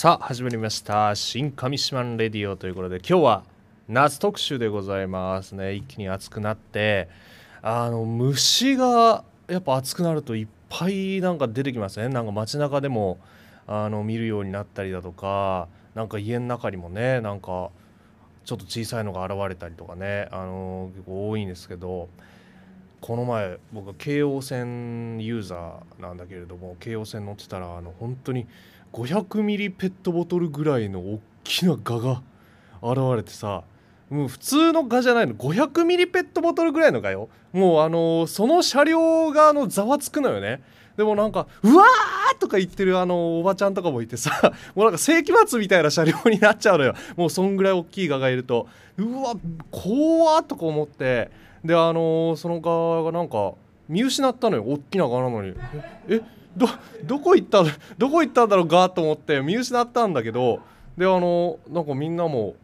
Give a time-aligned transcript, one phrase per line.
[0.00, 1.14] さあ始まりました。
[1.14, 3.44] 新上島レディオということで今日は
[3.86, 5.74] 夏特集でございますね。
[5.74, 7.10] 一気に暑くなって
[7.60, 12.08] あの虫がやっぱ暑くなるといっぱいなんか出てきますね。
[12.08, 13.18] なんか街中でも
[13.66, 17.68] あの見るようになったりだとかなんか家の中にもねなんか
[18.46, 22.08] ちょっと小さいのが現れたりとかねあの結構多いんですけど
[23.02, 28.46] この前僕は京王線ユーザーなんだけれども京王線乗ってたらあの本当に
[28.92, 32.22] 500ミリペットボトルぐらいの大きなガが
[32.82, 33.62] 現れてさ
[34.10, 35.34] もう普通のガじゃないの。
[35.34, 37.28] 500ミリペットボトルぐらいのガよ。
[37.52, 40.62] もうあのその車両があのざわつくのよね。
[40.96, 46.94] でもなんか「うわー!」とか言ってるあのおばちゃんとかもいてさ もうなんか世紀末みたいな車両になっちゃうのよ。
[47.16, 48.66] もうそんぐらい大きいガがいると。
[48.98, 49.34] うわ
[49.70, 51.30] 怖っとか思って。
[51.64, 53.52] であのそのガがなんか
[53.88, 54.64] 見失ったのよ。
[54.66, 55.54] 大きなガなのに。
[56.08, 56.20] え
[56.56, 56.68] ど
[57.04, 57.64] どこ行った
[57.96, 60.60] どこ行ったんだろうガと思って見失ったんだけど
[60.98, 62.54] であのなんかみんなも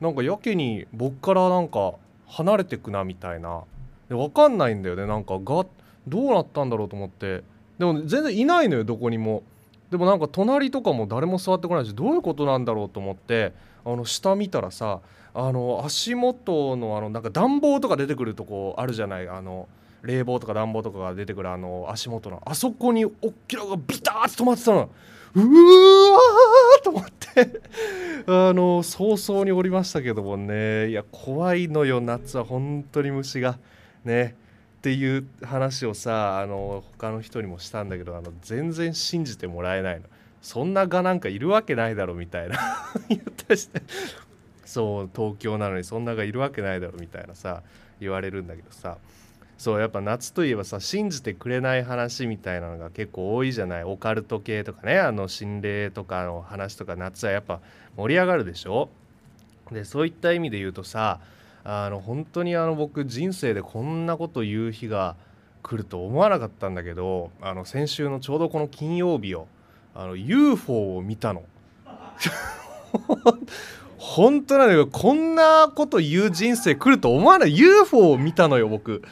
[0.00, 1.94] なんかやけに僕からなんか
[2.26, 3.62] 離れてくなみたいな。
[4.08, 5.66] で分かんないんだよねなんかが
[6.06, 7.42] どうなったんだろうと思って。
[7.78, 9.42] でも全然いないのよどこにも。
[9.90, 13.54] でもなんか隣とかも誰も座ってこないしどういうことなんだろうと思って
[13.86, 15.00] あの下見たらさ
[15.32, 19.66] あの足元のあのなんか暖房とか出てくるとこあるじゃないあの
[20.02, 22.40] 冷房とか暖房とかが出てくるあの足元の。
[22.44, 23.12] あそこにおっ
[23.46, 24.90] きながビターッと止まってたの。
[25.34, 27.60] うわーと思って。
[28.26, 30.88] あの早々におりましたけどもね。
[30.88, 33.58] いや怖いのよ夏は本当に虫が。
[34.04, 34.36] ね。
[34.78, 40.06] っていう話をさあの他の人にもしたんだけどあの全然信じてもらえないの。
[40.40, 42.58] そんながなんかいるわけないだろみたいな。
[43.08, 43.82] 言ったりして。
[44.64, 47.62] そう東京なのにそんながいるわけないだろみたいなさ
[48.00, 48.98] 言われるんだけどさ。
[49.58, 53.84] そうやっぱ夏といえばさ信じてくれない話みたいなのが結構多いじゃない？
[53.84, 57.60] オカルト系とかねあの心霊とかの話とか夏はやっぱ
[57.96, 58.88] 盛り上がるでしょ？
[59.72, 61.18] でそういった意味で言うとさ
[61.64, 65.16] あの本当にあの僕人生でこんなこと言う日が
[65.62, 69.48] 来ると思わなかったんだけどあの先週のちょうどこの金曜日を
[69.94, 71.42] あの UFO を見たの。
[73.98, 79.02] 本当なんだけどこんなこと言う人生来ると思わない？UFO を見たのよ僕。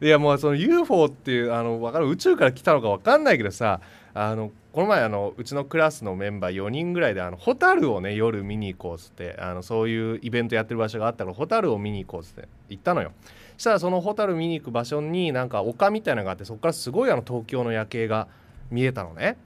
[0.00, 2.08] いやもうその UFO っていうあの分かる？
[2.08, 3.80] 宇宙から来たのか分かんないけどさ
[4.12, 13.12] あのこの前あのうちのクラスのメンバー4人ぐらいであのホタルをね夜見に行こうっつってあのそういうイベントやってる場所があったからホタルを見に行こうっつって行ったのよ。
[13.56, 18.28] したらそのホタル見に行く場所になんか丘みたいなのがあってそこからすごいあの東京の夜景が
[18.70, 19.38] 見えたのね。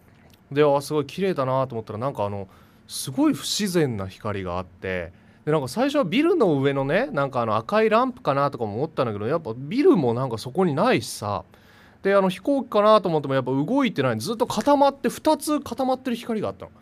[0.50, 2.48] であすごい綺麗だなと思ったらなんかあの
[2.88, 5.12] すごい不自然な光があって
[5.44, 11.44] でなんか最初はビルの上のねなんかあの赤いランプかなとかも思ったんだけどやっぱビルもなんかそこにないしさ
[12.02, 16.72] であの飛行機かなと思ってもやっぱ動いてないずっと固まって2つ固まってる光があったの。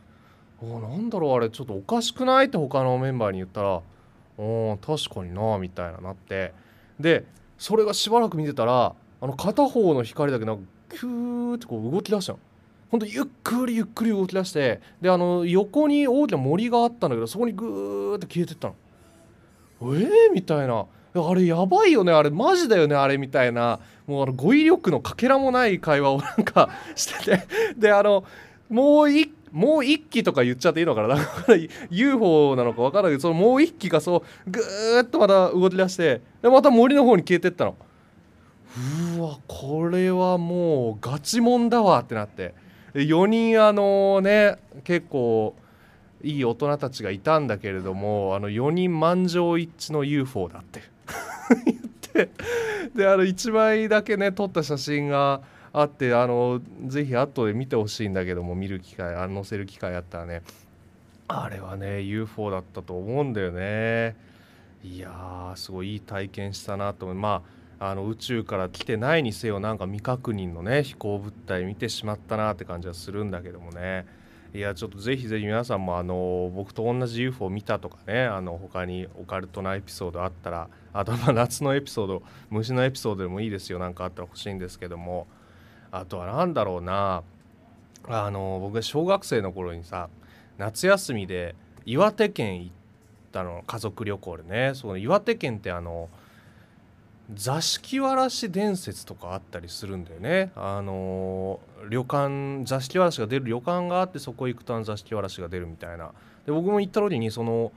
[0.60, 3.80] おなんだろうあれちょっとおかしくないって他のメンバーに言ったら
[4.36, 6.52] 「お確かにな」みたいななって
[6.98, 7.24] で
[7.58, 12.40] それがしばらく見てたらあの片方の光だけなんかキューってこう動き出したの。
[12.90, 18.74] ほんとゆっくりゆっくり動き出してであの横に大きな森があったんだけどそこにグーって消えてったの。
[19.80, 20.86] えー、みたいな。
[21.14, 22.30] あれやばいよねあれ。
[22.30, 23.80] マジだよねあれみたいな。
[24.06, 27.46] もうあの語彙力のかけらもない会話を なんかしてて。
[27.76, 28.24] であの
[28.68, 31.08] もう一もう一機とか言っちゃっていいのかな。
[31.08, 31.58] だから
[31.90, 37.76] UFO なのか分からないけどそのもう一機がそうぐーっとまた動き出してでまた森の方に消えてったの。
[39.16, 42.54] うわこれはもうガチモンだわってなって。
[42.94, 45.54] 4人あのね結構
[46.22, 50.82] いい大人たちがいたんだけれどもあの4人満場一致の UFO だって。
[51.64, 52.30] 言って。
[52.94, 60.42] であの1枚だけね撮った写真があってあのぜひ後で見てほしいんだけども見る機会あ載せる機会あったらね。
[61.28, 64.16] あれはね UFO だったと思うんだよね。
[64.82, 74.06] いやーすごいいい体験したなと思いまああの宇宙から来てないにせよなんか未確認のね飛行物体見てしまったなって感じはするんだけどもね。
[74.54, 83.78] いやちょっとぜひぜひ皆さんもあの僕と同じ UFO 見たとかねあの他にオカルトなエピソードあったらあとまあ夏のエピソード虫のエピソードでもいいですよ。
[83.78, 85.26] なんかあったら欲しいんですけども。
[85.90, 87.22] あとは何だろうな。
[88.06, 90.08] あの僕が小学生の頃にさ
[90.56, 91.54] 夏休みで
[91.84, 92.72] 岩手県行っ
[93.32, 93.62] たの。
[93.66, 94.72] 家族旅行でね。
[94.74, 96.08] その岩手県ってあの
[97.34, 100.50] 座敷わらし伝説とかあったりするんだよね。
[100.56, 101.60] あの
[101.90, 106.12] 旅館座敷わらしが出る旅館があってそこ行くとあの座敷わらしが出るみたいな。
[106.46, 107.72] で僕も行った時にその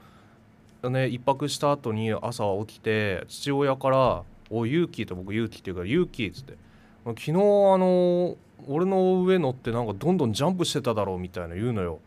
[0.88, 6.54] ね一泊した後に朝起きて父親から「おゆうき」と僕「ゆうき」って言うから「ゆうき」っつって
[7.04, 8.36] 「昨日あの
[8.68, 12.00] 俺の上乗ってなんかどんどんジャンプしてただろう」みたいな言うのよ。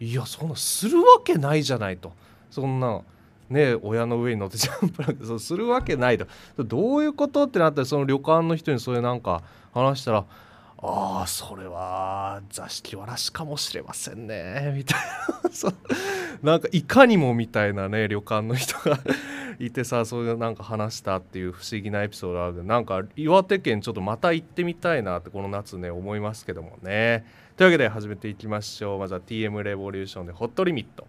[0.00, 2.12] いやそんなするわけないじゃないと
[2.50, 3.02] そんな
[3.50, 6.26] ね親の上に乗ってジャンプなんてそうするわけないと。
[6.58, 9.42] どういうことってなったらその旅館の人にそれなんか
[9.72, 10.24] 話したら
[10.82, 15.00] ああそれは座敷わらしかもしれませんねみたい
[15.42, 15.50] な。
[15.52, 15.72] そ
[16.42, 18.98] なんかいかにもみたいなね旅館の人が
[19.58, 27.26] いてさそういうなんか話したっていう不思議なエピソードあるなんか岩手県ちょっとまた行ってみたいなってこの夏ね思いますけどもね。
[27.58, 28.98] というわけで始めていきましょう。
[28.98, 31.06] まずは TM レボリューションでホットリミット